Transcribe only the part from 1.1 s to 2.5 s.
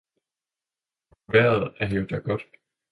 vejret er jo da godt.